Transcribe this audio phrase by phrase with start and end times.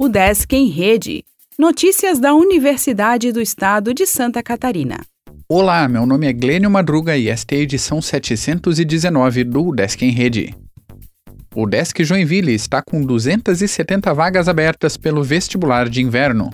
[0.00, 1.24] O Desk em Rede.
[1.58, 5.00] Notícias da Universidade do Estado de Santa Catarina.
[5.48, 10.12] Olá, meu nome é Glênio Madruga e esta é a edição 719 do Desk em
[10.12, 10.54] Rede.
[11.52, 16.48] O Desk Joinville está com 270 vagas abertas pelo vestibular de inverno.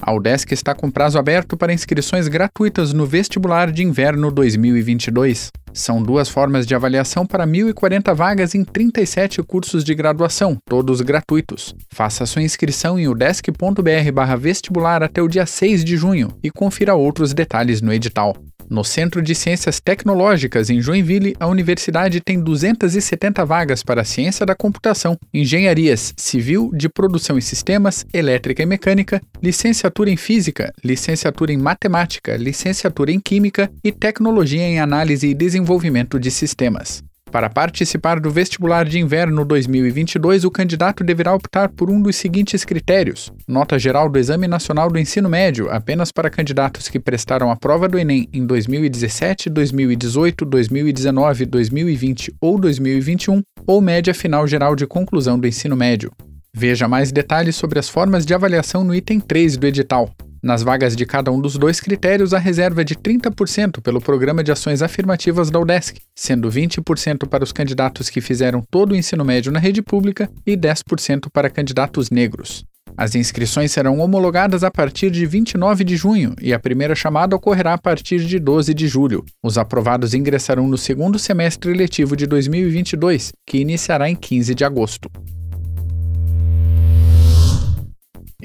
[0.00, 5.50] A UDESC está com prazo aberto para inscrições gratuitas no vestibular de inverno 2022.
[5.72, 11.74] São duas formas de avaliação para 1.040 vagas em 37 cursos de graduação, todos gratuitos.
[11.92, 17.80] Faça sua inscrição em udesc.br/vestibular até o dia 6 de junho e confira outros detalhes
[17.80, 18.34] no edital.
[18.68, 24.56] No Centro de Ciências Tecnológicas, em Joinville, a universidade tem 270 vagas para ciência da
[24.56, 31.58] computação, engenharias civil, de produção e sistemas, elétrica e mecânica, licenciatura em física, licenciatura em
[31.58, 37.04] matemática, licenciatura em química e tecnologia em análise e desenvolvimento de sistemas.
[37.30, 42.64] Para participar do vestibular de inverno 2022, o candidato deverá optar por um dos seguintes
[42.64, 47.56] critérios: nota geral do Exame Nacional do Ensino Médio apenas para candidatos que prestaram a
[47.56, 54.86] prova do Enem em 2017, 2018, 2019, 2020 ou 2021, ou média final geral de
[54.86, 56.12] conclusão do ensino médio.
[56.54, 60.10] Veja mais detalhes sobre as formas de avaliação no item 3 do edital.
[60.46, 64.44] Nas vagas de cada um dos dois critérios, a reserva é de 30% pelo Programa
[64.44, 69.24] de Ações Afirmativas da UDESC, sendo 20% para os candidatos que fizeram todo o ensino
[69.24, 72.64] médio na rede pública e 10% para candidatos negros.
[72.96, 77.72] As inscrições serão homologadas a partir de 29 de junho e a primeira chamada ocorrerá
[77.72, 79.24] a partir de 12 de julho.
[79.42, 85.10] Os aprovados ingressarão no segundo semestre letivo de 2022, que iniciará em 15 de agosto.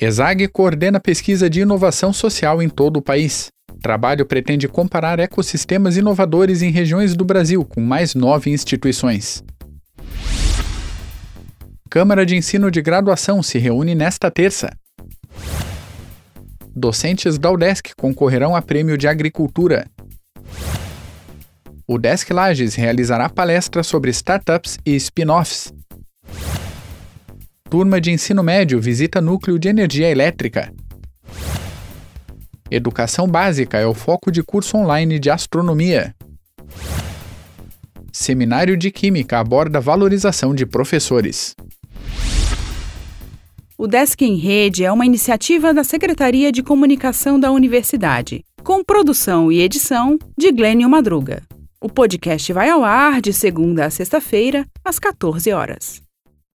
[0.00, 3.50] ESAG coordena pesquisa de inovação social em todo o país.
[3.70, 9.44] O trabalho pretende comparar ecossistemas inovadores em regiões do Brasil, com mais nove instituições.
[11.90, 14.70] Câmara de Ensino de Graduação se reúne nesta terça.
[16.74, 19.86] Docentes da UDESC concorrerão a prêmio de agricultura.
[21.86, 25.74] O Desk Lages realizará palestra sobre startups e spin-offs.
[27.70, 30.74] Turma de ensino médio visita núcleo de energia elétrica.
[32.68, 36.12] Educação básica é o foco de curso online de astronomia.
[38.12, 41.54] Seminário de Química aborda valorização de professores.
[43.78, 49.50] O Desk em Rede é uma iniciativa da Secretaria de Comunicação da Universidade, com produção
[49.50, 51.44] e edição de Glênio Madruga.
[51.80, 56.09] O podcast vai ao ar de segunda a sexta-feira, às 14 horas.